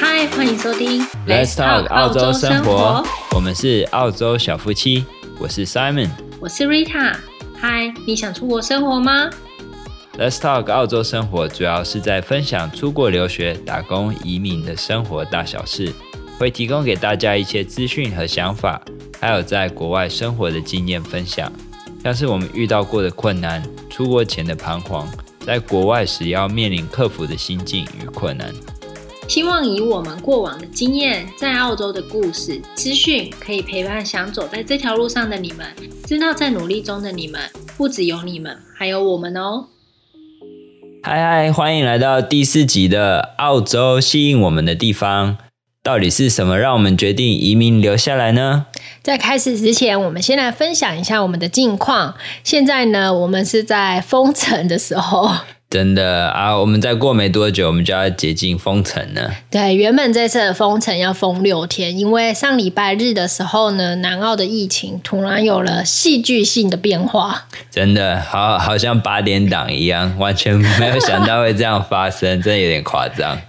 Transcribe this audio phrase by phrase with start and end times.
[0.00, 3.04] 嗨，欢迎收听 Let's Talk 澳洲生活。
[3.34, 5.04] 我们是澳洲小夫妻，
[5.38, 6.08] 我是 Simon，
[6.40, 7.16] 我是 Rita。
[7.56, 9.30] 嗨，你想出国生活吗
[10.18, 15.92] ？Let's Talk 澳洲生活主要是在分享出国留学、打工、移民的生活大小事，
[16.38, 18.80] 会提供给大家一些资讯和想法，
[19.20, 21.52] 还有在国外生活的经验分享，
[22.02, 25.08] 像是我们遇到过的困难、出国前的彷徨。
[25.40, 28.50] 在国外时要面临克服的心境与困难，
[29.26, 35.66] 希望以我们过往的经验，在澳洲的故事资讯，可以陪伴想走在这条路上的你们，
[36.06, 37.40] 知道在努力中的你们，
[37.76, 39.66] 不只有你们，还有我们哦。
[41.02, 45.38] 嗨嗨，欢迎来到第四集的澳洲吸引我们的地方。
[45.82, 48.66] 到底是什么让我们决定移民留下来呢？
[49.02, 52.14] 在开始之前，我们先来分享一下我们的近况。
[52.42, 55.30] 现在呢，我们是在封城的时候。
[55.70, 59.32] 真的啊，我们再过没多久，我们就要接近封城了。
[59.50, 67.46] 对，原本这次的封城要封六天，因为上礼拜日的时候呢，南澳的疫情突然有了戏剧性的变化。
[67.72, 73.40] 真的，好，好像八点档一样，完全没有想到会这样发生，真的有点夸张。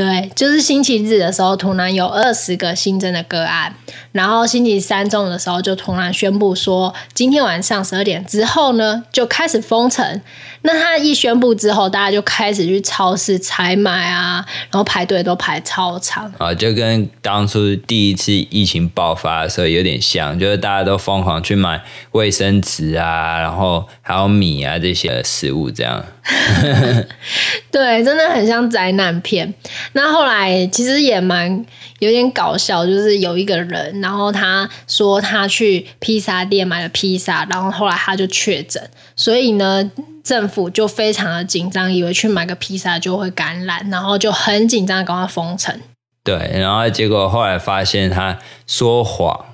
[0.00, 3.74] 对，就是星期日的时候，突然有二十个新增的个案，
[4.12, 10.22] 然后星期三中午的时候，就突然宣布说，今天晚上十二点之后呢，就开始封城。
[10.62, 26.02] 那他一宣布之后，大家就开始去超市采买啊，然后排队都排超长啊，就跟当初第一次疫情爆发的时候有点像，就是大家都疯狂去买卫生纸啊，然后还有米啊这些食物这样。
[27.70, 29.52] 对，真的很像灾难片。
[29.92, 31.64] 那后来其实也蛮
[31.98, 38.82] 有点搞笑，就是有一个人，然后他说他去披萨店买了披萨，然后后来他就确诊，
[39.16, 39.90] 所以呢。
[40.22, 45.74] 政府就非常的紧张，以为去买个披萨就会感染，然后就很紧张，赶快封城。
[46.22, 49.46] 对，然后结果后来发现他说谎。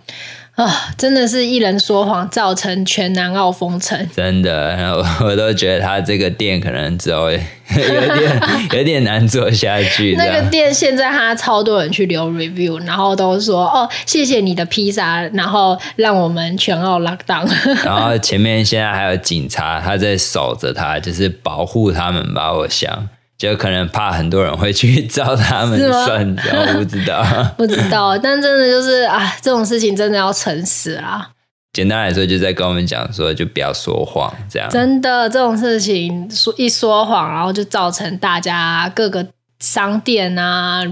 [0.57, 4.09] 啊，真的是一人说谎，造成全南澳封城。
[4.17, 8.41] 真的，然 后我都觉得他这个店可能之后 有点
[8.73, 10.15] 有点难做下去。
[10.17, 17.47] 那个店现在他超多人去留 review，然后都说哦，谢谢你的披萨，然后让我们全澳 lock down。
[17.85, 23.09] 然后前面现在还有警察，他在守着他，就是保护他们吧，我想。
[23.39, 27.25] 就可能怕很多人会去找他们 算账，我不知道，
[27.57, 31.31] 不知道， 但真的就是啊，这种事情真的要诚实啦。
[31.73, 34.69] 简单来说，就在跟我们讲说，就不要说谎，这样。
[34.71, 39.27] 真的，这种事情说一说谎，然后就造成大家各个。
[39.59, 40.83] 商店啊、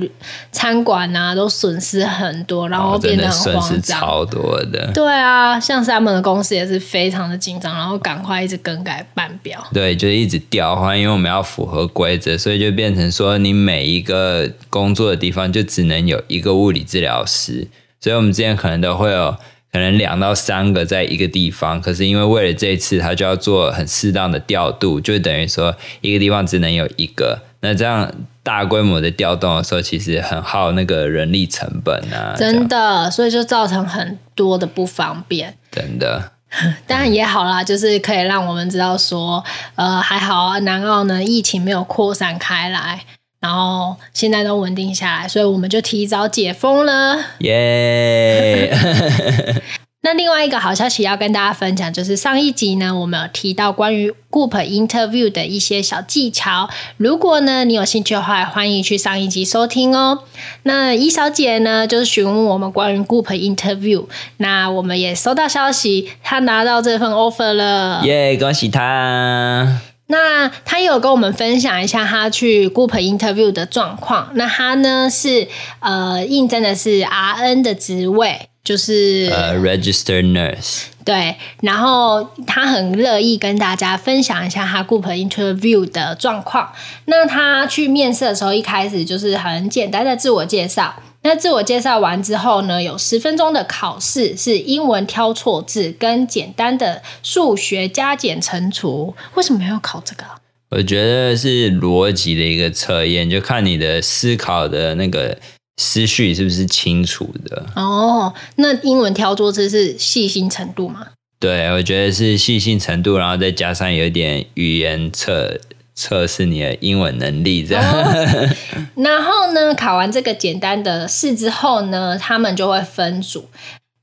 [0.51, 4.91] 餐馆啊，都损失很多，然后变得很慌张，超多的。
[4.95, 9.63] 对啊，像是他们的公司也是非常的紧张，然后赶快一直更改办表。
[9.73, 17.69] 对，就是一直调换，因为我们要符合规则，所以就变成说，你每一个工作的地方就只能有一个物理治疗师，
[18.01, 19.37] 所以我们之前可能都会有
[19.75, 28.11] 可能两到三个在一个地方，可是因为为了这一次，他就要做很适当的调度，就等于说一个地方只能有一个，那这样。
[28.45, 35.57] 大规模的调动的时候，其实很耗那个人力成本啊，真的，所以就造成很多的不方便。
[35.73, 36.33] 真的，
[36.87, 39.43] 当然也好啦，就是可以让我们知道说，
[39.77, 43.07] 呃，还好啊，南澳呢疫情没有扩散开来，
[43.44, 48.75] 然后现在都稳定下来，所以我们就提早解封了，耶!
[50.00, 56.71] 那另外一个好消息要跟大家分享，就是上一集呢，我们有提到关于 Group Interview 的一些小技巧。
[56.97, 60.21] 如果呢你有兴趣的话，欢迎去上一集收听哦。
[60.62, 64.06] 那一小姐呢，就是询问我们关于 Group Interview，
[64.38, 69.81] 那我们也收到消息，她拿到这份 offer 了，耶，恭喜她！
[70.06, 74.31] 那他有跟我们分享一下他去 Group Interview 的状况。
[74.34, 75.48] 那他呢是
[75.81, 78.48] 呃应征的是 RN 的职位。
[78.65, 80.84] 就是呃、uh，registered nurse。
[81.04, 86.72] 对，然后他很乐意跟大家分享一下他 Group interview 的状况。
[87.04, 90.95] 那他去面试的时候，一开始就是很简单的自我介绍。
[91.24, 99.15] 那自我介绍完之后呢，有十分钟的考试，是英文挑错字跟简单的数学加减乘除。
[99.34, 100.24] 为什么要考这个？
[100.71, 105.36] 我觉得是逻辑的一个测验，就看你的思考的那个。
[105.76, 107.66] 思绪是不是清楚的？
[107.74, 111.09] 哦，那英文挑错字是细心程度吗？
[111.41, 115.59] 对，我觉得是细心程度，然后再加上有点语言测
[115.95, 117.85] 测试你的英文能力这样。
[117.85, 118.49] 哦。
[118.97, 123.47] 然后呢，考完这个简单的试之后呢，他们就会分组。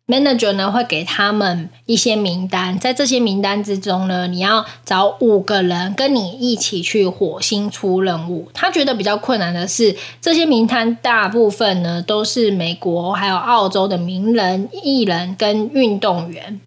[0.08, 8.50] manager 呢会给他们一些名单，在这些名单之中呢，你要找五个人跟你一起去火星出任务。
[8.54, 16.60] 他觉得比较困难的是，这些名单大部分呢都是美国还有澳洲的名人、艺人跟运动员。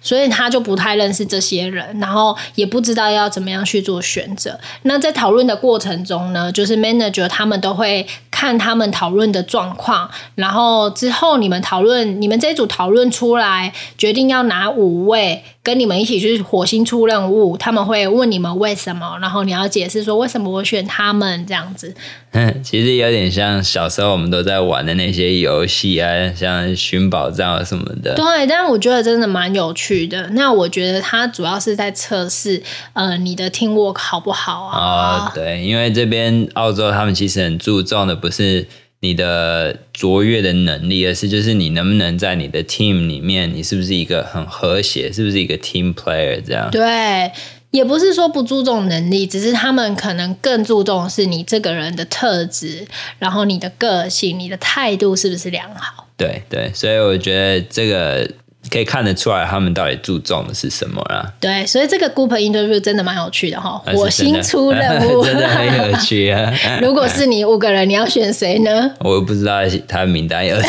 [0.00, 4.58] 所以他就不太认识这些人，然后也不知道要怎么样去做选择。
[4.82, 15.44] 那在讨论的过程中呢，就是 manager 他们都会看他们讨论的状况，然后之后你们讨论，你们这一组讨论出来，决定要哪五位。
[15.62, 21.94] 跟你们一起去火星出任务，他们会问你们为什么，然后你要解释说为什么我选他们这样子。
[22.32, 28.14] 嗯， 其实有点像小时候我们都在玩的那些游戏啊，像寻宝藏啊什么的。
[28.14, 30.30] 对，但我觉得真的蛮有趣的。
[30.30, 32.62] 那我觉得它主要是在测试
[32.94, 35.28] 呃你的 teamwork 好不好啊？
[35.28, 38.66] 哦，对，因为这边澳洲他们其实很注重的不是。
[39.00, 46.70] 你的卓越的能力，而是就是你能不能在你的 team 里面，你是不是一个很和谐，是不是一个 team player 这样？
[46.70, 47.32] 对，
[47.70, 52.86] 也不是说不注重能力，只是他们可能更注重是你这个人的特质，
[53.18, 56.06] 然后你的个性、你的态度是不是良好？
[56.16, 58.30] 对对，所以我觉得这个。
[58.70, 61.32] 可以看得出来，他们到底注重的是什么啦？
[61.40, 63.82] 对，所以这个 group interview 真的蛮有趣的哈。
[63.92, 66.52] 我新出任务， 真的很有趣啊！
[66.80, 68.90] 如果是你五个人，你要选谁呢？
[69.00, 69.58] 我不知道
[69.88, 70.68] 他名单有谁，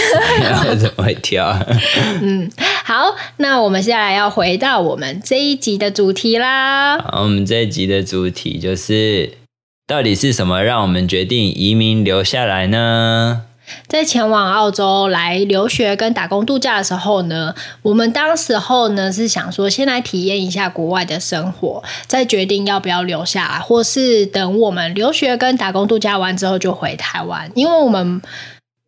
[0.69, 1.55] 我怎么会挑？
[2.21, 2.49] 嗯，
[2.83, 6.97] 好，那我们现在要回到我们这一集的主题啦。
[6.97, 9.31] 好，我们这一集的主题就是，
[9.85, 13.43] 到底是什么让我们决定移民留下来呢？
[13.87, 27.51] 在前往澳洲来留学跟打工度假的时候呢，我们当时候呢是想说，先来体验一下国外的生活，再决定要不要留下来，或是等我们留学跟打工度假完之后就回台湾。
[27.55, 28.21] 因为我们，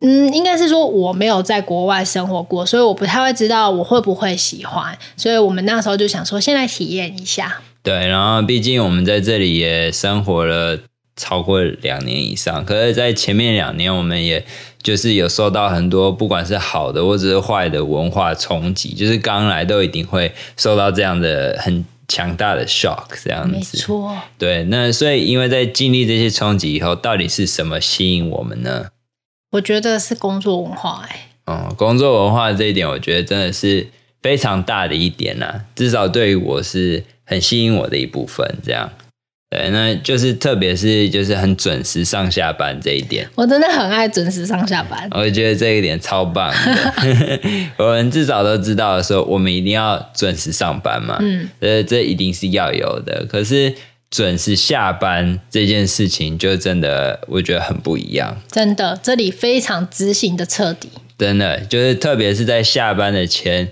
[0.00, 4.96] 嗯，应该是说我没有在国外生活过，所以我不太会知道我会不会喜欢。
[5.16, 7.60] 所以我们那时候就想说，先来体验一下。
[7.82, 10.78] 对，然后毕竟我们在这里也生活了
[11.16, 14.44] 超过两年以上，可是，在前面两年我们也。
[14.84, 23.50] 就是有受到很多不管是好的或者是坏的文化冲击，就是刚来都一定会受到这样的很强大的 shock 这样子。
[23.56, 24.14] 没错。
[24.38, 28.88] 对，那所以因为在经历这些冲击以后，到底是什么吸引我们呢？
[29.52, 31.30] 我觉得是工作文化哎。
[31.46, 33.88] 嗯，工作文化这一点，我觉得真的是
[34.20, 38.90] 非常大的一点呐，至少对于我是很吸引我的一部分，这样。
[39.54, 45.08] 对，那就是特别是就是很准时上下班这一点，我真的很爱准时上下班。
[45.12, 47.40] 我觉得这一点超棒的，
[47.78, 51.18] 我们至少都知道的时候，我们一定要准时上班嘛。
[51.20, 53.24] 嗯，呃，这一定是要有的。
[53.28, 53.72] 可是
[54.10, 58.36] 准时下班这件事情，就真的我觉得很不一样。
[58.50, 60.88] 真的，这里非常执行的彻底。
[61.16, 63.68] 真的，就是特别是在下班的前。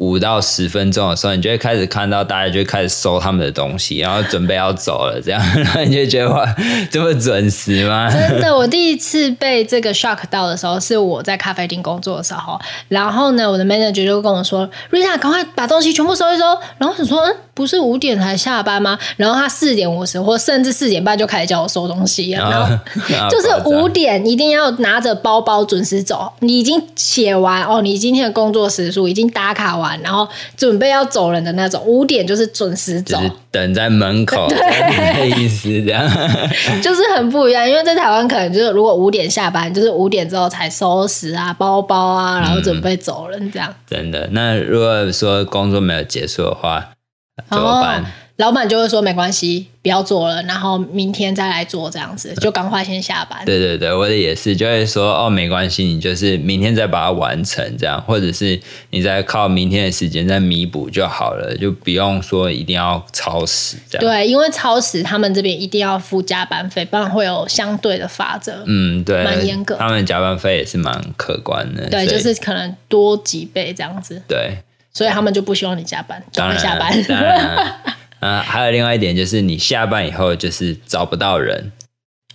[0.00, 6.44] 五到十分钟的时候，你就会开始看到大家就开始收他们的东西，然后准备要走了，这样， 然后你就觉得哇，
[6.90, 8.10] 这么准时吗？
[8.10, 12.58] 真的，我第一次被这个 shock 到的时候，是我在咖啡厅工作的时候，
[12.88, 16.44] 然后呢，我的 manager 就跟我说：“Rita，赶快把东西全部收一收。”
[16.78, 18.98] 然后我说：“嗯。”不是五点才下班吗？
[19.18, 22.74] 然后他四点五十或甚至四点半就开始叫我收东西了，然后
[23.28, 26.32] 就是五点一定要拿着包包准时走。
[26.40, 30.26] 你已经写完哦，你今天的工作时数已经打卡完，然后
[30.56, 31.82] 准备要走人的那种。
[31.84, 36.08] 五点就是准时走，就是等在门口， 对，意思这样，
[36.80, 37.68] 就是很不一样。
[37.68, 43.74] 因为在台湾可能就是如果五点下班，就是五点之后才收拾啊包包啊，然后准备走人这样。
[43.86, 46.90] 真的，那如果说工作没有结束的话。
[47.48, 48.04] 怎么办？
[48.36, 53.44] 老板就会说没关系，不要做了，然后明天再来做，这样子就赶快先下班。
[53.44, 64.00] 对对对，我的也是，就会说哦，没关系，你就是明天再把它完成，这样，或者是你再靠明天的时间再弥补就好了，就不用说一定要超时这样。
[64.00, 68.64] 对，因为超时他们这边一定要付加班费，不然会有相对的法则。
[68.64, 69.76] 嗯，对，蛮严格。
[69.76, 74.22] 他们加班费也是蛮可观的，对，就是可能多几倍这样子。
[74.26, 74.56] 对。
[74.92, 76.92] 所以他们就不希望你加班，早点下班。
[77.04, 77.74] 当然，
[78.20, 81.72] 嗯， 还有另外一点就是，你下班以后就是找不到人。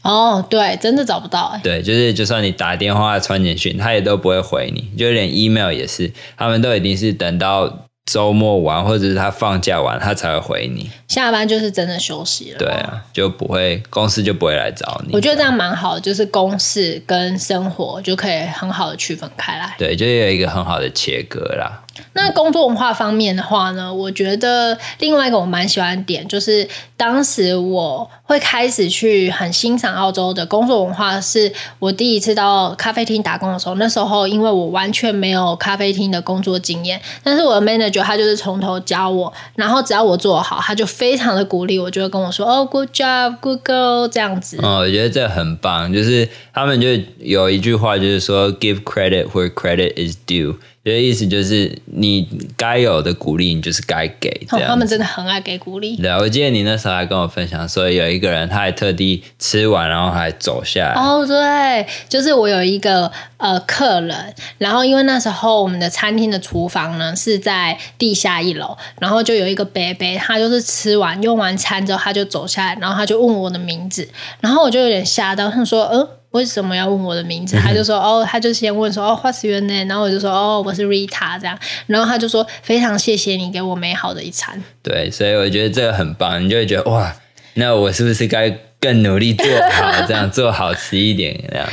[0.04, 1.60] 哦，对，真的找不到。
[1.64, 10.92] 对，就是就算你打电话、传简讯，他也都不会回你，就连 email 也是，他们都一定是等到周末完或者是他放假完，他才会回你。
[11.08, 12.60] 下班就是真的休息了。
[12.60, 15.14] 对啊，就不会公司就不会来找你。
[15.14, 19.74] 我觉得这样蛮好，就是公事跟生活就可以很好的区分开来。
[19.80, 21.82] 对，就有一个很好的切割啦。
[22.14, 33.75] 那工作文化方面的话呢，我觉得另外一个我蛮喜欢的点，就是当时我会开始去很欣赏澳洲的工作文化，是我第一次到咖啡厅打工的时候。
[33.75, 44.58] 那时候因为我完全没有咖啡厅的工作经验，但是我的 manager 他就是从头教我，然后只要我做好，他就非常的鼓励我，就会跟我说：“哦，good job，good girl。”这样子。
[44.62, 46.88] 哦，我觉得这很棒，就是他们就
[47.20, 50.56] 有一句话，就是说 “give credit where credit is due”。
[50.86, 54.30] 这个意思就是，你该有的鼓励，你就是该给。
[54.51, 55.98] 哦，他们真的很爱给鼓励。
[55.98, 60.94] 对，我记得你那时候还跟我分享说，有一个人他还特地吃完，然后还走下来。
[60.94, 74.08] 哦，对，就是我有一个呃客人，然后因为那时候我们的餐厅的厨房呢是在地下一楼，然后就有一个伯伯，他就是吃完用完餐之后，他就走下来，然后他就问我的名字，
[74.39, 77.56] 然后我就有点吓到，他说：“嗯。”为什么要问我的名字？
[77.58, 79.88] 他就说 哦，他就先问说哦，What's your name？
[79.88, 81.58] 然后我就说哦，我是 Rita 这样。
[81.88, 84.62] 然后他就说非常谢谢你给我美好的一餐。
[84.84, 87.15] 对，所以我觉得这个很棒，你就会觉得哇，
[87.54, 88.50] 那我是不是该
[88.82, 91.65] 更努力做好，这样 做好吃一点这样。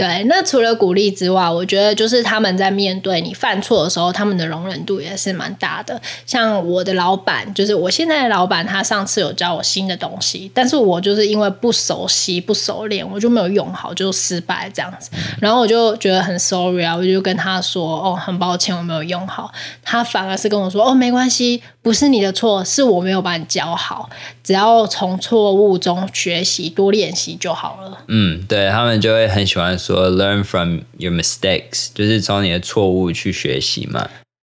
[0.00, 6.00] 对，那除了鼓励之外，我觉得就是他们在面对你犯错的时候，他们的容忍度也是蛮大的。
[6.24, 15.10] 像我的老板，就是我现在的老板，他上次有教我新的东西，但是我就是因为不熟悉、不熟练，我就没有用好，就失败这样子。
[15.38, 19.52] 然后我就觉得很 sorry 啊，我就跟他说：“哦，很抱歉，我没有用好。”
[19.84, 24.08] 他反而是跟我说：“哦，没关系，不是你的错，是我没有把你教好。
[24.42, 29.89] 只要从错误中学习，多练习就好了。”嗯，对，他们就会很喜欢说。
[29.90, 34.08] 说 learn from your mistakes，就是从你的错误去学习嘛，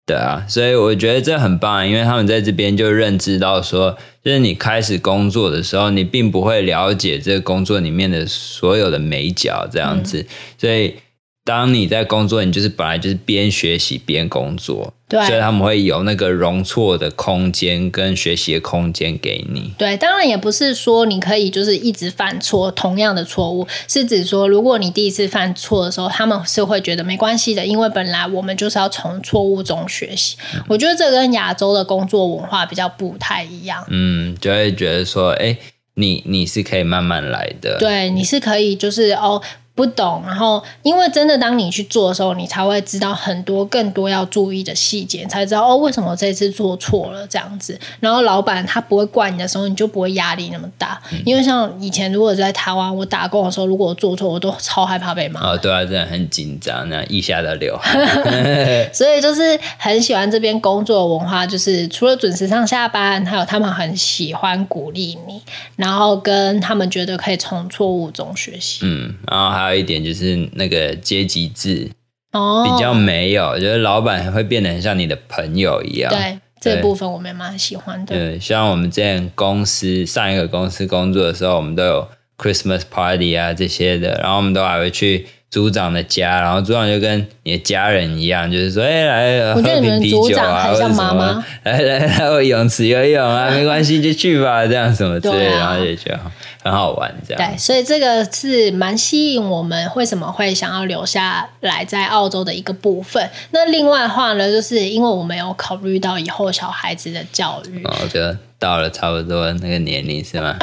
[0.06, 10.25] 对啊，所以我觉得这很棒，因为他们在这边就认知到说，就是你开始工作的时候，你并不会了解这个工作里面的所有的美角这样子，
[10.58, 10.96] 所以。
[11.45, 19.73] 当你在工作，你就是本来就是边学习边工作，对，所以他们会有那个容错的空间跟学习的空间给你。
[19.77, 30.38] 对，当然也不是说你可以就是一直犯错，同样的错误，是指说如果你第一次犯错的时候，他们是会觉得没关系的，因为本来我们就是要从错误中学习。
[30.55, 30.63] 嗯。
[30.69, 33.83] 我觉得这跟亚洲的工作文化比较不太一样。
[33.89, 35.57] 嗯，就会觉得说，哎，
[35.95, 39.41] 你你是可以慢慢来的，对，你是可以就是哦。
[39.75, 47.80] 不懂，然后因为真的，当你去做的时候，你才会知道很多更多要注意的细节，才知道哦，为什么我这次做错了这样子。
[48.00, 51.01] 然后老板他不会怪你的时候，你就不会压力那么大。
[51.12, 55.42] 嗯、因为像以前如果在台湾我打工的时候，如果我做错，我都超害怕被骂。
[55.50, 58.00] 哦，对啊，真的很紧张，那一下子流汗。
[58.94, 65.42] 所以就是很喜欢这边工作文化，就是除了准时上下班，还有他们很喜欢鼓励你，
[65.77, 68.82] 然后跟他们觉得可以从错误中学习。
[68.84, 69.62] 嗯，然后还。
[69.63, 71.89] 还有一点就是那个阶级制
[72.32, 76.12] 哦，比较没有，就是老板会变得很像你的朋友一样。
[76.12, 78.15] 对，这部分我们蛮喜欢的。
[78.15, 85.25] 对，像我们之前公司上一个公司工作的时候，我们都有 Christmas party 啊这些的，然后我们都还会去。
[85.53, 96.20] 组长的家，然后组长就跟你的家人一样，就是说，哎、来喝瓶啤酒啊，或者什么，来来来，我泳池游泳啊，没关系，就去吧，这样什么之类的，然后就觉得
[96.63, 97.51] 很好玩，这样。
[97.51, 103.29] 对，所以这个是蛮吸引我们，为什么会想要留下来在澳洲的一个部分。
[103.51, 108.38] 那另外的话呢，就是因为我们有考虑到以后小孩子的教育，我觉得。
[108.60, 110.55] 到了差不多那个年龄是吗？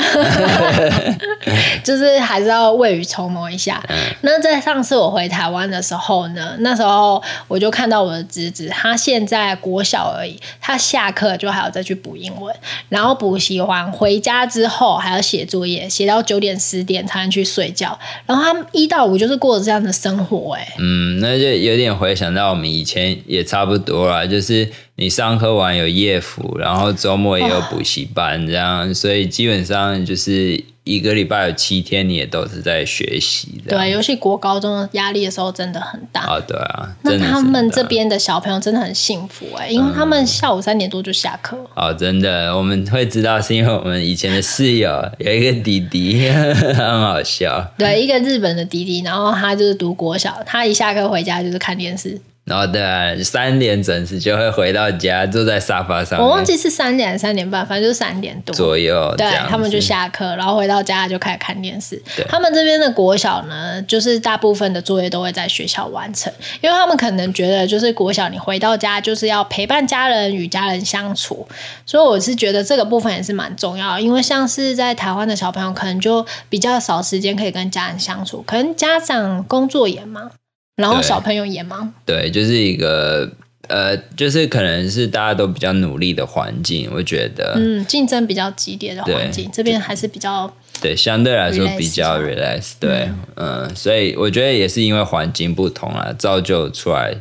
[1.84, 3.78] 就是还是要未雨绸缪一下。
[3.90, 12.56] 嗯、那在上次我回台湾的时候呢，那时候我就看到我的侄子，他现在国小而已，他下课就还要再去补英文，
[12.88, 17.98] 然后补习完回家之后还要写作业，写到九点十点才能去睡觉。
[18.24, 24.68] 然后他们一到五就是过着这样的生活，哎，嗯，那就有点回想到我们以前也差不多啦，就是。
[24.96, 30.62] 你上课完有夜辅，然后周末也有补习班，这样，所以基本上就是
[30.94, 33.62] 一个礼拜有七天，你也都是在学习。
[33.68, 36.22] 对，尤其国高中的压力的时候真的很大。
[36.22, 36.88] 啊，对啊。
[37.02, 41.56] 那他们这边的小朋友真的很幸福哎，因为他们下午三点多就下课。
[41.74, 47.72] 哦、嗯，真的，我们会知道是因为我们以前的室友有一个弟弟， 很好笑。
[47.78, 52.20] 对，一个日本的弟弟，然后他就是读国小，他一下课回家就是看电视。
[52.50, 56.20] 然后对啊，三点准时就会回到家，坐在沙发上。
[56.20, 59.14] 我忘记是三点还是三点半，反正就是三点多左右。
[59.16, 62.02] 对，他们就下课，然后回到家就开始看电视。
[62.28, 71.46] 他们这边的国小呢，就是大部分的作业都会在学校完成，因为他们可能觉得，就是国小你回到家就是要陪伴家人，与家人相处。
[71.86, 80.32] 所以我是觉得这个部分也是蛮重要，因为像是在台湾的小朋友，可能就比较少时间可以跟家人相处，可能家长工作也忙。
[80.76, 83.30] 然后小朋友也忙，对，就是一个
[83.68, 97.14] 呃，就是可能是大家都比较努力的环境，我觉得，嗯，竞争比较激烈的环境，这边还是比较对，相对来说比较 relax，对，嗯，嗯，所以我觉得也是因为环境不同啊，造就出来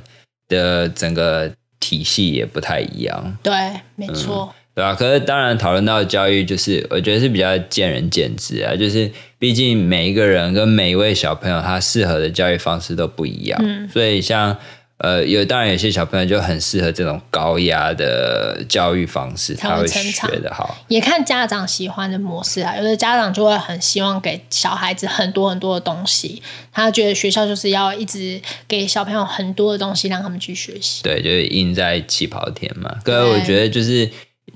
[0.48, 3.51] 的整个体系也不太一样，对，
[3.96, 4.53] 没错。
[4.53, 8.74] 嗯对啊，可是当然讨论到教育，就是我觉得是比较见仁见智啊。
[8.74, 13.59] 就是毕竟每一个人跟每一位小朋友，他适合的教育方式都不一样。
[13.62, 14.55] 嗯，所以像
[15.00, 20.77] 呃，有当然有些小朋友就很适合这种高压的教育方式，他会学的好。
[20.88, 22.77] 也看家长喜欢的模式啊。
[22.77, 31.03] 有的家长就会很希望给小孩子很多很多的东西，他觉得学校就是要一直给小朋友很多的东西，让他们去学习。
[31.03, 32.95] 对，就是赢在起跑点嘛。
[33.03, 34.09] 可是我觉得就是。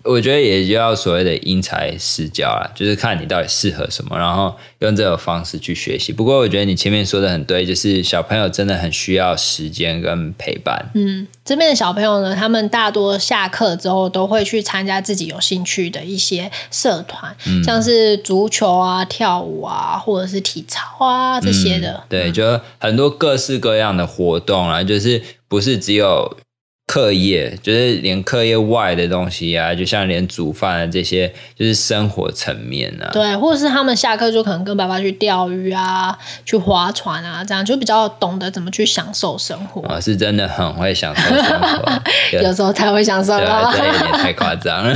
[0.03, 6.11] 我觉得也就要所谓的因材施教啦，就是看你到底适合什么，然后用这种方式去学习。
[6.11, 10.91] 不过我觉得你前面说的很对，就是小朋友真的很需要时间跟陪伴。
[10.95, 21.93] 嗯，这边的小朋友呢，他们大多下课之后都会去参加自己有兴趣的一些社团，嗯、像是足球啊、跳舞啊，或者是体操啊这些的。
[21.93, 26.37] 嗯、对，就很多各式各样的活动啊，就是不是只有。
[26.85, 33.09] 课业就是连课业外的东西啊，就像连煮饭啊这些，就是生活层面啊。
[33.11, 39.81] 对，或者是他们下课就可能跟爸爸去钓鱼啊，去划船啊，这样就比较懂得怎么去享受生活。
[39.87, 42.01] 啊、哦、是真的很会享受生活，
[42.43, 44.95] 有时候太会享受了，有点太夸张了。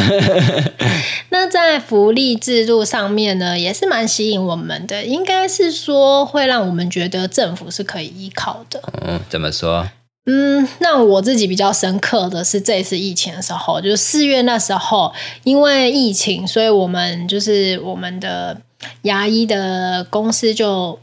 [1.30, 8.84] 那在福利制度上面呢，也是蛮吸引我们的，应该是说会让我们觉得政府是可以依靠的。
[9.06, 9.88] 嗯，怎么说？
[10.30, 15.12] 嗯，那我自己比较深刻的是这一次疫情的时候，就是四月那时候，
[15.44, 18.62] 因为疫情，所以我们就是我们的
[19.04, 21.00] 牙医的公司就。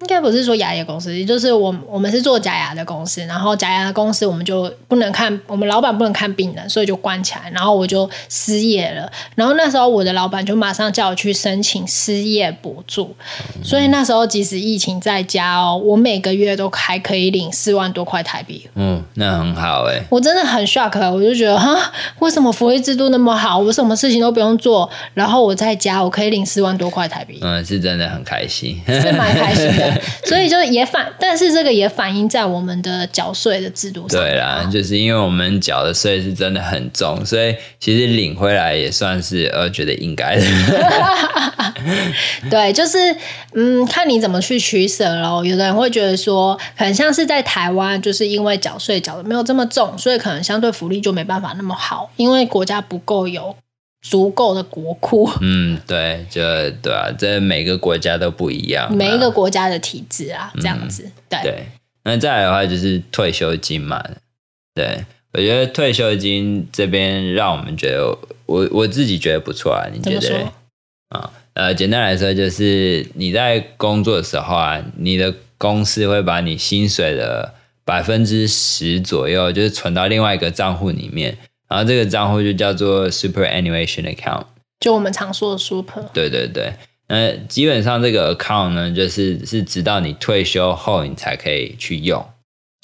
[0.00, 9.10] 应该不是说牙医公司，也就是我我们是做假牙的公司，然后假牙的公司我们就不能看，我们老板不能看病人，所以就关起来，然后我就失业了。
[9.34, 13.12] 然后那时候我的老板就马上叫我去申请失业补助，
[13.64, 18.68] 所以那时候即使疫情在家哦，我每个月都还可以领四万多块台币。
[18.76, 21.76] 嗯，那很好哎，我真的很 shock，我就觉得哈，
[22.20, 27.40] 为什么福利制度那么好，我什么事情都不用做，然后我在家我可以领四万多块台币。
[27.42, 29.87] 嗯，是真的很开心，是蛮开心的。
[30.24, 34.20] 所以就也反，但是这个也反映在我们的缴税的制度上。
[34.20, 40.44] 对啦，就是因为我们缴的税是真的很重，所以其实领回来也算是呃觉得应该的。
[42.50, 42.98] 对，就是
[43.54, 45.44] 嗯，看你怎么去取舍喽。
[45.44, 53.54] 有的人会觉得说，很像是在台湾，就是因为缴税缴的没有这么重，所以可能相对福利就没办法那么好，因为国家不够有。
[54.00, 56.40] 足够的国库，嗯，对，就
[56.82, 61.66] 对啊，这每个国家都不一样，每一个国家的体制啊，这样子，嗯、对对。
[62.04, 64.02] 那再来的话就是退休金嘛，
[64.74, 70.52] 对，我觉得退休金这边让我们觉得，我我自己觉得不错啊，你觉得？
[71.10, 77.52] 啊，呃，简单来说就是你在工作的时候啊，你的公司会把你薪水的
[77.84, 81.36] 百分之十左右，就是存到另外一个账户里面。
[81.68, 84.44] 然后这个账户就叫做 superannuation account，
[84.80, 86.02] 就我们常说的 super。
[86.14, 86.72] 对对对，
[87.08, 92.26] 那基本上这个 account 呢，就是是直到你退休后你才可以去用。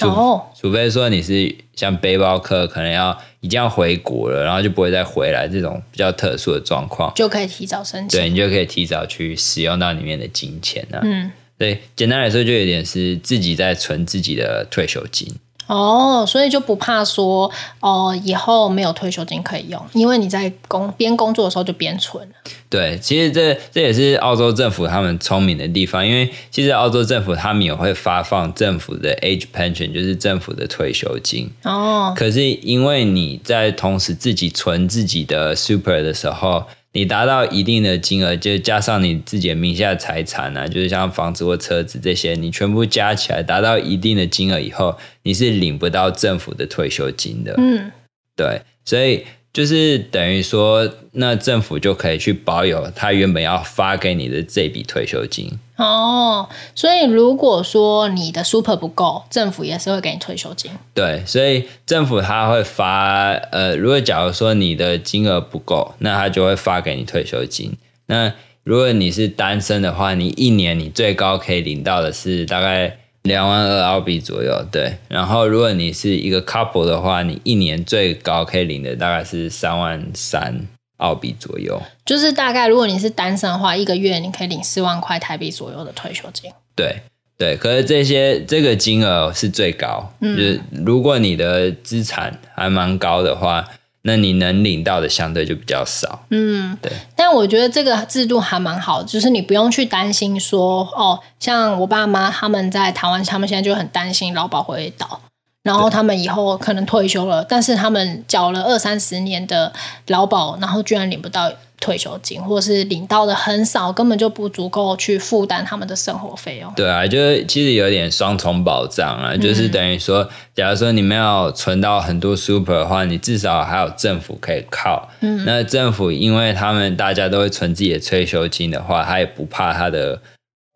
[0.02, 0.46] 哦。
[0.60, 8.20] 除非说你是像背包客，可能要已经要回国了，然后就不会再回来这种比较特殊的状况，就可以提早申请。
[8.20, 11.00] 对，你就可以提早去使用到里面的金钱啊。
[11.02, 11.32] 嗯。
[11.56, 15.32] 对，简单来说就有点是自己在存自己的退休金。
[15.66, 17.50] 哦，所以就不怕说
[17.80, 22.28] 哦，以后没有退休金可以用，因为你在工边工作的时候就边存。
[22.68, 31.50] 对，其实这这也是澳洲政府他们聪明的地方，因为其实澳洲政府他们也会发放政府的 age pension，就是政府的退休金。
[31.62, 36.64] 哦，可是因为你在同时自己存自己的 super 的时候。
[36.94, 47.54] 你达到一定的金额，就加上你自己的名下的财产啊，就是像房子或车子这些，你全部加起来达到一定的金额以后，你是领不到政府的退休金的。
[47.58, 47.92] 嗯，
[48.34, 49.26] 对，所以。
[49.54, 56.48] 就是等于说，那政府就可以去保有他原本要发给你的这笔退休金哦。
[56.74, 60.72] 所以如果说你的 super 不够，政府也是会给你退休金。
[60.92, 67.76] 对，所以政府他会发呃，如果假如说你的金额不够，那他就会发给你退休金。
[68.06, 68.32] 那
[68.64, 72.98] 如果你是单身的话，你一年你最高可以领到的是大概。
[73.24, 74.96] 两万二澳币左右，对。
[75.08, 80.66] 然后，如果你是一个 couple 的话，你一年最高可以领的大概是三万三
[80.98, 81.82] 澳币左右。
[82.04, 86.50] 就是大概，如果你是单身的话，一个月你可以领四万块台币左右的退休金。
[86.74, 86.96] 对。
[87.36, 93.68] 对，可是这些这个金额是最高，嗯，就是如果你的资产还蛮高的话，
[94.06, 96.26] 那你能领到的相对就比较少。
[96.30, 96.92] 嗯，对。
[97.16, 105.20] 但我觉得这个制度还蛮好，就是你不用去担心说，哦，像我爸妈他们在台湾，他们现在就很担心劳保会倒。
[105.62, 109.72] 然后他们以后可能退休了，但是他们缴了二三十年的
[110.08, 111.50] 劳保，然后居然领不到
[111.84, 116.72] 退休金，或者是领到的很少，根本就不足够去负担他们的生活费用。
[116.74, 125.10] 对啊，就是其实有点双重保障啊，就是等于说，假如说你没有存到很多 super 的话，你至少还有政府可以靠。
[125.20, 130.22] 嗯，那政府因为他们大家都会存自己的退休金的话，他也不怕他的。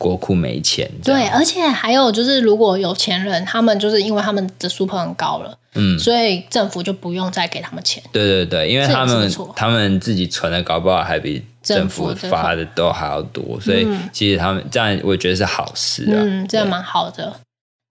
[0.01, 8.03] 国库没钱，对，而且还有就是，如果有钱人，他们就是因为他们的 super 很高了，嗯，所以政府就不用再给他们钱。
[8.13, 17.41] 对对对，因为他们他们自己存的搞不好还比政府发的都还要多，所以其实他们这样我觉得是好事啊，嗯，这样蛮好的。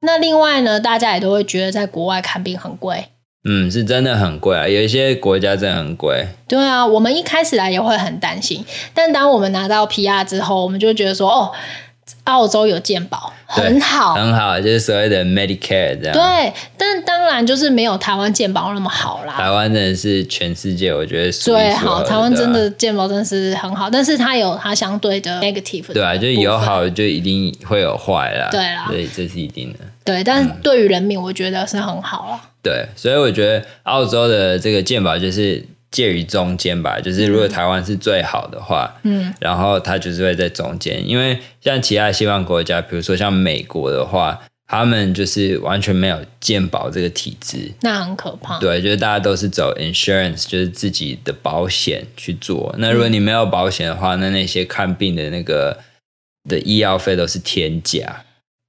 [0.02, 3.08] 那另外呢，大家也都会觉得在国外看病很贵，
[3.44, 6.28] 嗯，是真的很贵啊，有一些国家真的很贵。
[6.48, 11.52] 对啊，我们一开始来也会很担心，但当我们拿到 PR 之后，我们就觉得说，哦。
[12.24, 16.14] 澳洲有健保，很好，很好，就是所谓的 Medicare 这样。
[16.14, 19.34] 对，但当然就是没有台湾健保那么好啦。
[19.38, 25.94] 台湾真的是全世界我觉得最好，台湾真的健保真的是很好，但是它有它相对的 negative 的。
[25.94, 28.50] 对啊，就有好就一定会有坏啦。
[28.52, 29.80] 对啦，所以这是一定的。
[30.04, 32.40] 对，但是对于人民，我觉得是很好了。
[32.62, 35.64] 对，所以我觉得澳洲的这个健保就是。
[35.98, 48.60] 介于中间吧，就是如果台湾是最好的话，嗯，然后它就是会在中间，因为像其他西方国家，比如说像美国的话，他们就是完全没有健保这个体制，那很可怕。
[48.60, 52.76] 对，就是大家都是走 insurance，就是自己的保险去做。
[52.78, 55.80] 那如果你没有保险的话，那那些看病的那个
[56.48, 58.24] 的医药费都是天价。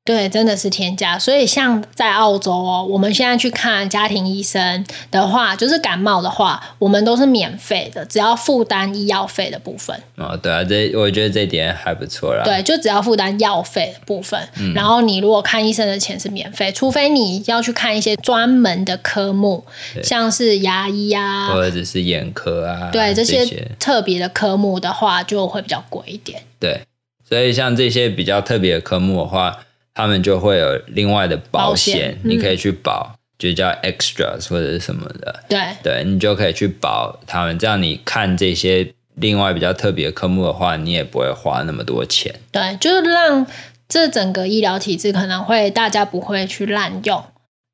[0.08, 1.18] 对，真的是天价。
[1.18, 9.94] 所以像在澳洲哦，我们现在去看家庭医生的话，就是感冒的话，我们都是免费的，只要负担医药费的部分。
[10.16, 12.42] 哦，对啊，这我觉得这点还不错啦。
[12.42, 19.66] 对，就只要负担药费的部分，嗯，然后你如果看医生的钱是免费，除非你要去看一些专门的科目，
[20.02, 23.44] 像是牙医啊，或者是眼科啊，对，这些
[23.78, 26.40] 特别的科目的话，就会比较贵一点。
[26.58, 26.80] 对，
[27.28, 29.58] 所以像这些比较特别的科目的话。
[29.98, 35.42] 他们就会有另外的保险，你可以去保，就叫 extras 或者是什么的。
[35.48, 42.32] 对，对你就可以去保他们，这样你看这些另外比较特别的科目的话，你也不会花那么多钱。
[42.52, 43.44] 对，就是让
[43.88, 47.24] 这整个医疗体制可能会大家不会去滥用。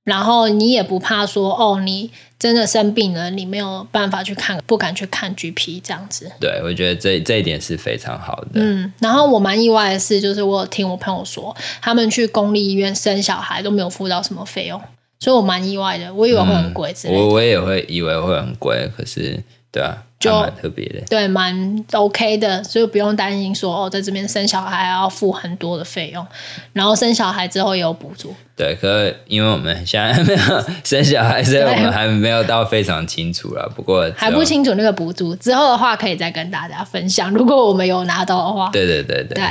[0.05, 6.31] 然后你也不怕说哦，你真的生病了，你没有办法去看，不敢去看 GP 这样子。
[6.39, 8.51] 对，我觉得这这一点是非常好的。
[8.55, 14.79] 嗯，然后我蛮意外的是，就是我有听我朋友说，他们去公立医院生小孩都没有付到什么费用，
[15.21, 17.19] 所以我蛮意外的，我以为会很贵之类的。
[17.19, 19.43] 嗯，我我也会以为会很贵，可是
[19.75, 19.99] 对啊。
[20.21, 26.27] 就蛮特别的，对，蛮 OK 的，所以不用担心说哦，在这边生小孩要付很多的费用，
[26.73, 28.35] 然后生小孩之后也有补助。
[28.57, 33.71] 对，可是因为我们现在还没有生小孩，所以我们还没有到非常清楚了。
[33.77, 37.31] 不过还不清楚那个补助之后的话，可以再跟大家分享。
[37.35, 39.35] 如果我们有拿到的话，对对对对。
[39.35, 39.45] 对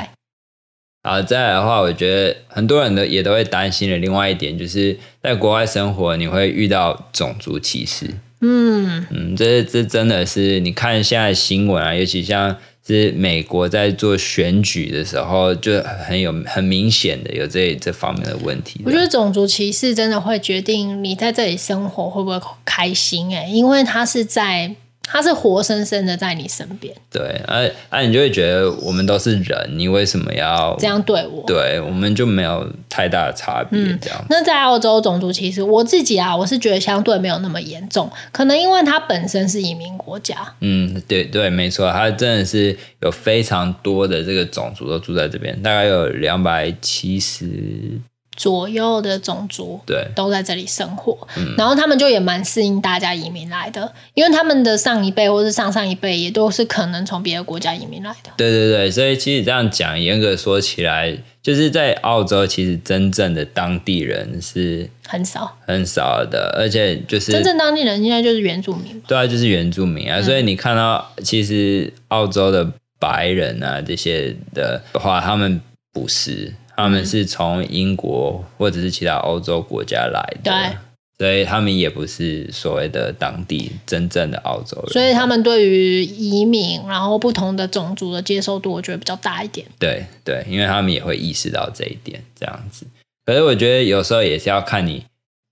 [1.04, 3.98] 好，再来的话，我觉得很多人都也都会担心的。
[3.98, 8.10] 另外一点就是在国外生活，你会遇到种族歧视。
[8.44, 18.82] 嗯嗯，这这真的是你看现在新闻啊，尤其像是美国在做选举的时候，就很有很明显的有这这方面的问题。
[18.86, 24.76] 我觉得种族歧视真的会决定你在这里生活会不会开心诶，因为它是在。
[25.06, 31.44] 他是活生生的在你身边，对，哎、啊、哎、啊，你就会觉得我们都是人，你为什么要这样对我？
[31.46, 34.26] 对，我们就没有太大的差别，嗯、这样。
[34.30, 40.36] 那在澳洲种族歧视，我自己啊，我是觉得相对没有那么严重，可能因为它本身是移民国家。
[40.62, 48.00] 嗯，对对，没错，它真的是有非常多的这个种族都住在这边，大概有两百七十。
[48.36, 50.08] 左右的种族对。
[50.16, 58.32] 都在这里生活，嗯，然后他们就也蛮适应大家移民来的，因为他们的上一辈或是上上一辈也都是可能从别的国家移民来的。
[58.38, 65.58] 对对对，所以其实这样讲，严格说起来，就是在澳洲，其实真正的当地人是很少。
[65.66, 69.02] 很少的，而且就是真正当地人应该就是原住民。
[69.08, 72.68] 对啊，就是原住民啊，嗯，所以你看到其实澳洲的
[73.00, 75.60] 白人啊这些的话，他们
[75.92, 76.54] 不是。
[76.76, 80.78] 他们是从英国或者是其他欧洲国家来的，对，
[81.18, 84.92] 所以他们也不是所谓的当地真正的澳洲人。
[84.92, 89.66] 所以他们对于移民，然后不同的种族的接受度，我觉得比较大一点。
[89.78, 92.86] 对对，因为他们也会意识到这一点，这样子。
[93.26, 95.06] 可是我觉得有时候也是要看你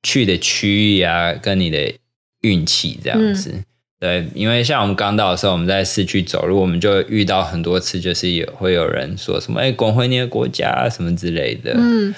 [0.04, 1.94] 去的区域啊，跟你的
[2.42, 3.52] 运气这样子。
[3.54, 3.66] 嗯
[4.02, 11.76] 对，因为像我们刚到的时候，我们在市区走路，我们就遇到很多次，就是也会有人说什么“哎，滚回你的国家”什么之类的。
[11.76, 12.16] 嗯，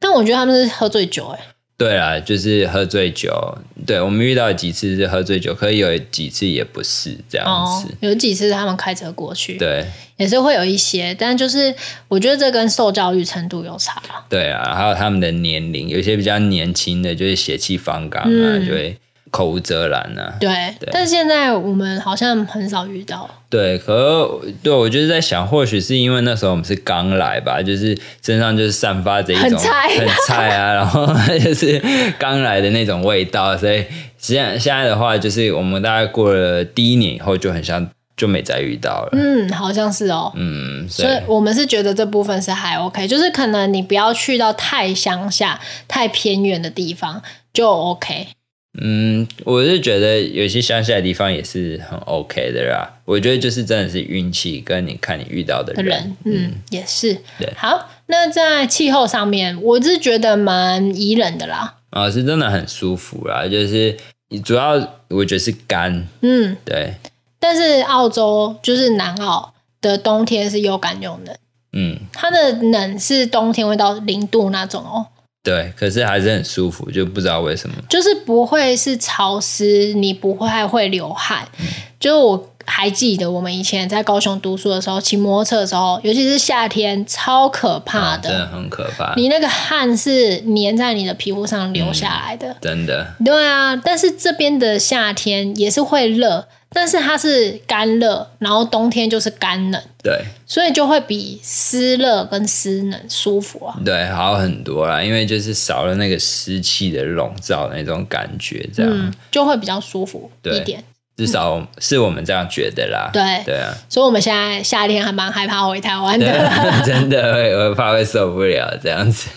[0.00, 1.40] 但我觉得他们是喝醉酒，哎。
[1.78, 3.56] 对啊，就是喝醉酒。
[3.86, 7.86] 对，我们遇到几次是喝醉酒，可以有几次也不是这样子。
[7.86, 11.72] 哦，有几次他们开车过去，对，也是会有一些，但就是
[12.08, 14.02] 我觉得这跟受教育程度有差。
[14.28, 18.98] 对啊，还有他们的年龄，有些比较年轻的，就是血气方刚啊，嗯、就会。
[19.30, 20.34] 口无遮拦呢、啊？
[20.40, 23.28] 对，对，但是现在我们好像很少遇到。
[23.48, 31.06] 对，可对我就是在想，或许是因为那时候我们是刚来吧，就是身上就是散发着一种很菜，很菜啊， 然后
[31.38, 31.80] 就是
[32.18, 33.84] 刚来的那种味道，所以
[34.18, 39.08] 现在现在的话，就是我们大概过了第一年以后，就很像就没再遇到了。
[39.12, 40.30] 嗯，好像是哦。
[40.36, 47.20] 嗯，所以，所以我们是觉得这部分是还 OK，就是可能你不要去到太乡下、太偏远的地方
[47.52, 48.28] 就 OK。
[48.78, 53.00] 嗯，我是觉得有些乡下的地方也是很 OK 的啦。
[53.04, 57.14] 我觉得就是真的是运气，跟你看你遇到的人，人嗯，嗯，也是。
[57.38, 61.78] 对，好，那在气候上面，我是觉得蛮宜人的啦。
[61.90, 63.96] 啊，是真的很舒服啦，就是
[64.44, 64.74] 主要
[65.08, 66.94] 我觉得是干，嗯，对。
[67.40, 71.36] 但是澳洲就是南澳的冬天是又干又冷，
[71.72, 75.06] 嗯，它的冷是冬天会到零度那种哦。
[75.42, 81.48] 对，可是还是很舒服，就不知道为什么，就是不会是潮湿，你不会还会流汗。
[81.58, 81.66] 嗯、
[81.98, 89.14] 就我还记得我们以前在高雄读书的时候，骑摩托车的时候，尤其是夏天，超可怕的，哦、真的很可怕。
[89.16, 93.14] 你那个汗是粘在你的皮肤上流下来的，嗯、真的。
[93.24, 96.46] 对啊，但是这边的夏天也是会热。
[96.72, 103.74] 但是它是干热，然后冬天就是干冷，对，所以就会比湿热跟湿冷舒服啊。
[103.84, 110.82] 对，好很多啦，因为就是少了那个湿气的笼罩的那种感觉，这样、嗯、就会比较舒服一点。
[111.16, 113.10] 至少是我们这样觉得啦。
[113.12, 116.26] 对对啊，所以我们现在夏天还蛮害怕回台湾的，
[116.86, 119.28] 真的会，我怕会受不了这样子。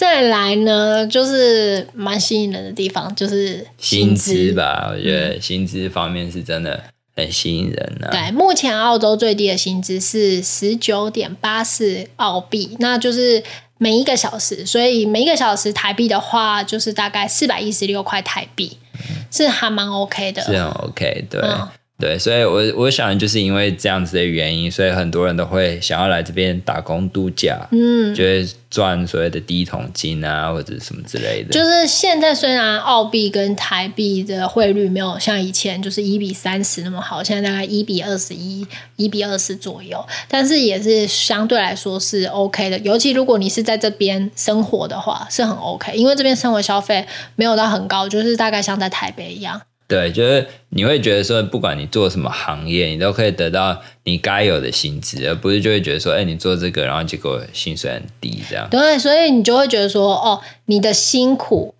[0.00, 4.88] 再来呢，就是蛮吸引人的地方，就是薪资吧。
[4.90, 6.82] 我觉得薪资方面是真的
[7.14, 8.10] 很吸引人呢、啊。
[8.10, 13.44] 对，目前澳洲最低的薪资是十九点八四澳币，那就是
[13.76, 21.42] 每一个小时，所以每一个小时台币的话，就是大概四百一十六块台币，嗯、是还蛮 OK 的，是很 OK，对。
[21.42, 21.68] 嗯
[22.00, 31.50] 对，所以我，我我想就是因为这样子的原因，所以很多人都会想要来这边打工度假，嗯，就会赚所谓的第一桶金啊，或者什么之类的。
[31.50, 42.78] 就是现在虽然澳币跟台币的汇率没有像以前就是一比三十那么好，现在大概一比二十一、一比二十左右，但是也是相对来说是 OK 的。
[42.78, 49.60] 尤其如果你是在这边生活的话，是很 OK，因为这边生活消费没有到很高，就是大概像在台北一样。
[49.90, 58.68] 对，就是你会觉得说，不管你做什么行业，你都可以得到你该有的薪资，而不是就会觉得说，哎，你做这个，然后结果薪水很低，这样。
[58.70, 61.74] 对，所以你就会觉得说，哦，你的辛苦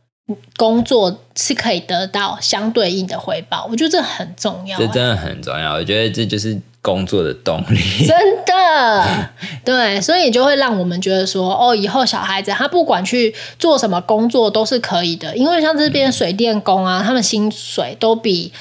[0.57, 3.69] 工作是可以得到相对应的回报。
[3.71, 5.75] 我觉得这很重要，这真的很重要。
[5.75, 6.61] 我觉得这就是。
[6.83, 9.31] 工作的动力， 真的。
[9.65, 18.53] 对，所以就会让我们觉得说，哦，以后小孩子他不管去做什么工作都是可以的，因为像这边水电工啊，嗯、他们薪水都比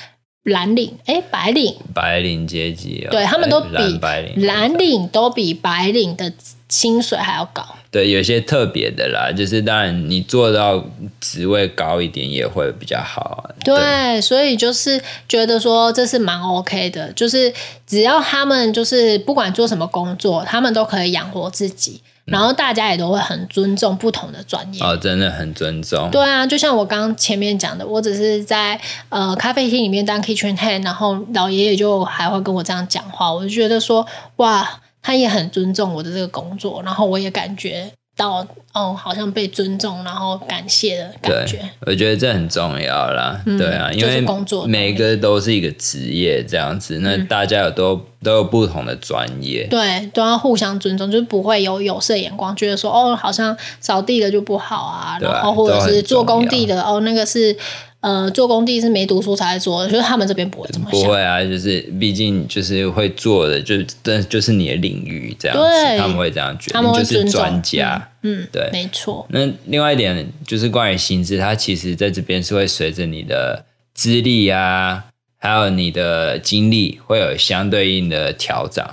[0.43, 6.33] 蓝领，哎，白领，白领阶级、哦，对他们都比蓝白领，蓝领都比白领的
[6.67, 7.63] 薪水还要高。
[7.91, 10.85] 对，有些特别的啦，就是当然你做到
[11.19, 13.49] 职位高一点也会比较好啊。
[13.63, 17.51] 对，对，所以就是觉得说这是蛮 OK 的，就是
[17.87, 24.83] 只要他们就是不管做什么工作，他们都可以养活自己，嗯、然后大家也都会很尊重不同的专业。
[24.83, 26.11] 哦，真的很尊重。
[26.11, 34.79] 对啊，就像我刚刚前面讲的，我只是在呃咖啡厅里面当 kitchen hand，然后老爷爷就还会跟我这样讲话，我就觉得说哇。
[35.01, 41.57] 他也很尊重我的这个工作，然后我也感觉到哦，好像被尊重，然后感谢的感觉。
[41.85, 57.55] 我觉得这很重要啦，嗯、对啊，因为工作每个都是一个职业这样子，那大家有都、嗯、都有不同的专业，对，都要互相尊重，就是不会有有色眼光，觉得说哦，好像扫地的就不好啊，啊然后或者是做工地的哦，那个是
[58.01, 61.01] 呃做工地是没读书才做的，就是他们这边不会这么想。
[61.01, 68.09] 不会啊，就是毕竟就是会做的，就但就是你的领域这样子，对他们会这样觉得，他们就是专家。
[68.21, 69.25] 嗯，对，没错。
[69.29, 75.05] 那另外一点就是关于薪资，它其实在这边是会随着你的资历啊，
[75.37, 78.85] 还有你的经历会有相对应的调整。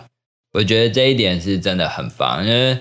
[0.53, 2.79] 我觉得这一点是真的很棒，因为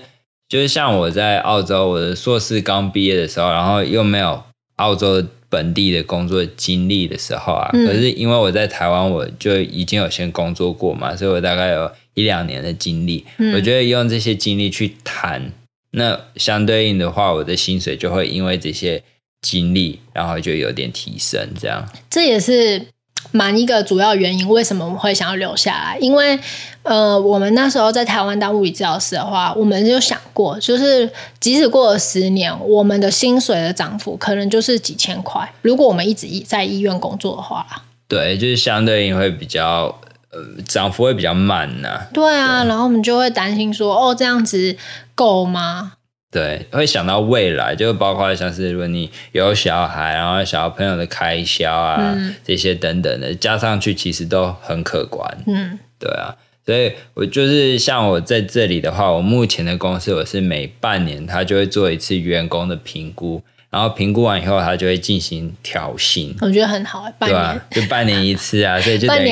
[0.48, 4.42] 就是像我在澳洲，我的硕士刚毕业的时候，然后又没有
[4.76, 13.24] 澳洲本地的工作经历的时候啊，嗯、可是因为我在台湾，我就已经有先工作过嘛，所以我大概有一两年的经历。
[13.38, 15.52] 嗯、我觉得用这些经历去谈，
[15.92, 19.02] 那相对应的话，我的薪水就会因为这些
[19.40, 21.48] 经历，然后就有点提升。
[21.60, 22.86] 这样，这也是。
[23.32, 25.98] 蛮一个主要原因，为什么我们会想要留下来？
[26.00, 26.38] 因为，
[26.82, 31.10] 呃，我们那时候在台湾当物理治疗师的话，我们就想过，就是
[31.40, 35.52] 即使过了十年，我们的薪水的涨幅可能就是几千块。
[35.62, 37.66] 如果我们一直在医院工作的话，
[38.08, 39.94] 对，就是相对应会比较，
[40.30, 42.06] 呃，涨幅会比较慢呐、啊。
[42.12, 44.76] 对啊，对然后我们就会担心说，哦，这样子
[45.14, 45.94] 够吗？
[46.36, 55.26] 对，会想到未来，就包括像是如果你有小孩，然后小朋友的开销啊，嗯、这些等等的加上去，其实都很可观。
[55.46, 66.36] 嗯，对啊，所以我就是像我在这里的话，我目前的公司我是每半年他就会做一次员工的评估，然后评估完以后他就会进行调薪。
[66.42, 69.30] 我觉得很好，半年、啊、就半年一次啊， 所以就等于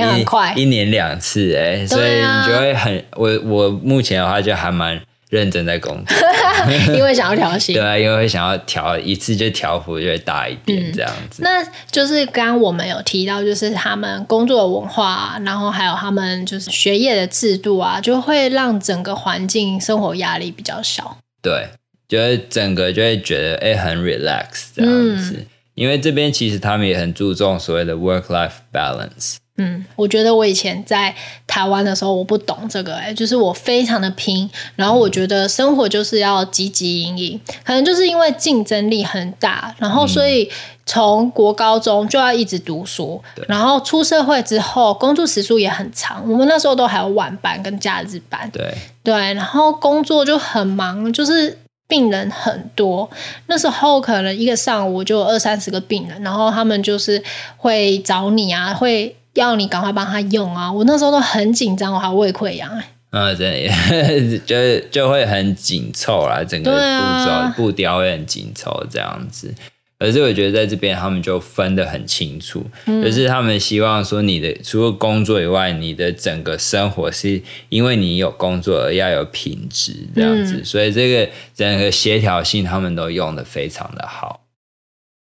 [0.56, 4.98] 一,一年两次哎，所以你就会很我我目前的话就还蛮。
[5.30, 6.16] 认真在工作，
[6.94, 7.74] 因为想要调薪。
[7.74, 11.42] 对啊，因为会想要调一次就调幅就会大一点这样子。
[11.42, 21.18] 嗯、那就是刚刚我们有提到，就是他们工作的文化，然后还有他们就是学业的制度啊，就会让整个环境生活压力比较小。
[21.42, 21.68] 对，
[22.06, 29.36] 就会整个就会觉得哎、欸、很 relax 这样子，嗯、因为这边其实他们也很注重所谓的 work life balance。
[29.56, 31.14] 嗯，我觉得我以前在
[31.46, 40.50] 台湾的时候，我不懂这个、欸，哎，就是我非常的拼，然后我觉得生活就是要汲汲营营，可能就是因为竞争力很大，然后所以
[40.84, 48.74] 从国高中就要一直读书，嗯、然后出社会之后工作时数也很长，我们那时候都还有晚班跟假日班，对。
[49.04, 53.08] 对，然后工作就很忙，就是病人很多，
[53.46, 57.22] 那时候可能一个上午就有二三十个病人，然后他们就是
[57.56, 59.14] 会找你啊，会。
[59.34, 60.72] 要你赶快帮他用啊！
[60.72, 62.90] 我那时候都很紧张，我还胃溃疡哎。
[63.10, 69.54] 嗯，真的， 就就会很紧凑啦，整个步骤、啊、步调会很紧凑这样子。
[69.96, 80.56] 可是我觉得在这边他们就分得很清楚，嗯、就是他们希望说你的除了工作以外，你的整个生活是因为你有工作而要有品质这样子。
[80.56, 84.40] 嗯、所以这个整个协调性他们都用得非常的好。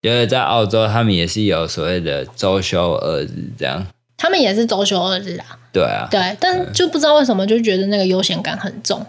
[0.03, 3.87] 因为在澳洲，他们也是有所谓的周休二日这样。
[4.17, 9.05] 他们也是周休二日啊，对啊，对，但就不知道为什么就觉得那个悠闲感很重，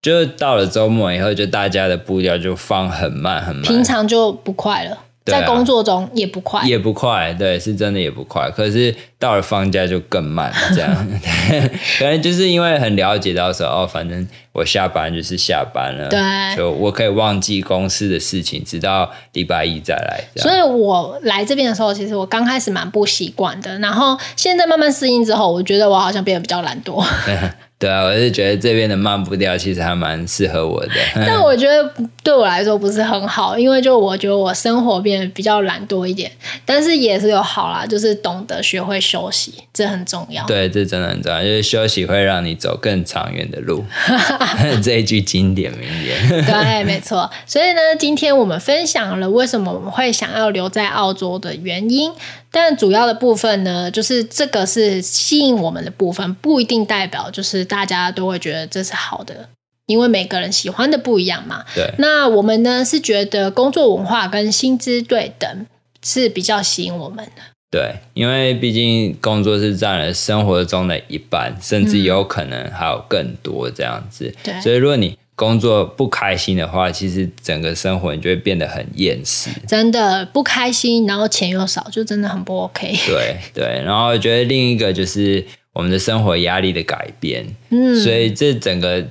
[0.00, 4.98] 就到了周末以后，就大家的步调就放很慢很慢，平常就不快了。
[5.24, 8.50] 在工作中也不快，也不快，对，是真的也不快。
[8.50, 11.08] 可是到了放假就更慢了，这样，
[11.98, 20.24] 可能就是因为很了解到说，哦，反正我下班就是下班了，对，就我可以忘记公司的事情，直到礼拜一再来。
[20.36, 27.04] 所以我来这边的时候，其实我刚开始蛮不习惯的，然后现在慢慢适应之后，我觉得我好像变得比较懒惰。
[27.82, 30.92] 对啊，我是觉得这边的慢步调其实还蛮适合我的。
[31.26, 31.92] 但我觉得
[32.22, 36.30] 对我来说不是很好，因为就我觉得我生活变得比较懒惰一点。
[36.64, 40.46] 但是也是有好啦，就是懂得学会休息，这很重要。
[40.46, 43.84] 对，这真的很重要，就是休息会让你走更长远的路。
[44.80, 46.28] 这一句经典名言。
[46.46, 47.28] 对，没错。
[47.46, 52.12] 所以呢，今天我们分享了为什么我们会想要留在澳洲的原因。
[52.52, 59.48] 但主要的部分呢，就是这个是吸引我们的部分，不一定代表就是大家都会觉得这是好的，
[59.86, 61.64] 因为每个人喜欢的不一样嘛。
[61.74, 61.92] 对。
[61.98, 65.66] 那我们呢是觉得工作文化跟薪资对等
[66.04, 67.42] 是比较吸引我们的。
[67.70, 74.26] 对，因为毕竟工作是占了生活中的一半，甚至有可能还有更多这样子。
[74.26, 74.60] 嗯、对。
[74.60, 79.50] 所以如果你工作不开心的话，其实整个生活你就会变得很厌世。
[79.66, 82.94] 真的不开心，然后钱又少，就真的很不 OK。
[83.08, 87.44] 对对，然后我觉得另一个就是我们的生活压力的改变。
[87.70, 89.04] 嗯，所以这整个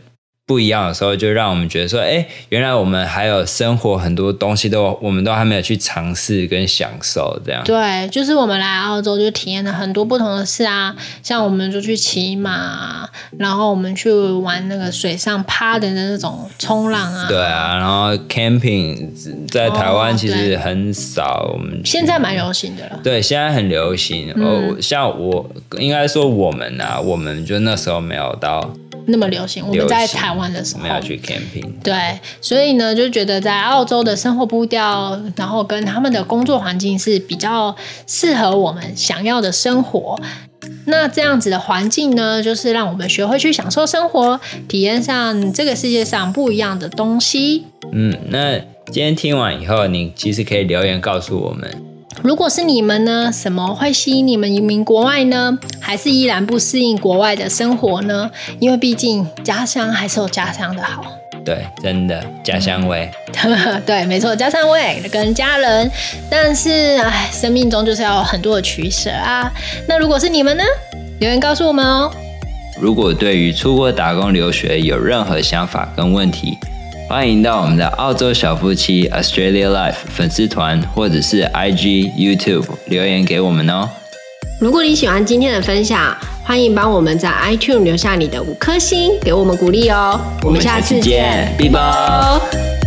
[0.52, 7.64] 不一样的时候，就让我们觉得说，哎，原来我们还有生活很多东西都我们都还没有去尝试跟享受，这样。
[7.64, 17.28] 对，就是我们来澳洲就体验了很多不同的事啊，像我们就去骑马，然后我们去玩那个水上趴的那种冲浪啊。
[17.30, 19.08] 对啊，然后 camping
[19.48, 23.00] 在台湾其实很少，我们现在蛮流行的了。
[23.02, 24.34] 对，现在很流行。
[24.36, 28.70] 嗯、哦，像我应该说我们啊，我们就那时候没有到。
[29.08, 31.72] 那么流行，我们在台湾的时候，我们要去 camping。
[31.84, 37.76] 对，所以呢，就觉得在澳洲的生活步调，然后跟他们的工作环境是比较
[38.08, 40.20] 适合我们想要的生活。
[40.86, 47.66] 那这样子的环境呢，就是让我们学会去享受生活，体验上这个世界上不一样的东西。
[47.92, 48.60] 嗯，那
[48.92, 51.91] 今天听完以后，你其实可以留言告诉我们。
[52.22, 53.32] 如果是你们呢？
[53.32, 55.58] 什么会吸引你们移民国外呢？
[55.80, 58.30] 还是依然不适应国外的生活呢？
[58.60, 61.04] 因为毕竟家乡还是有家乡的好。
[61.44, 63.10] 对，真的家乡味。
[63.88, 65.90] 对，没错，家乡味跟家人。
[66.30, 69.52] 但是，哎，生命中就是要有很多的取舍啊。
[69.88, 70.64] 那如果是你们呢？
[71.20, 72.12] 留言告诉我们哦。
[72.80, 76.58] 如果对于出国打工留学有任何想法跟问题，
[77.12, 83.90] 欢迎到我们的澳洲小夫妻 Australia Life 粉丝团，或者是 IG、YouTube 留言给我们哦。
[84.62, 90.18] 如果你喜欢今天的分享，欢迎帮我们在 iTunes 留下你的五颗星，给我们鼓励哦。
[90.44, 92.81] 我们下次见，拜拜。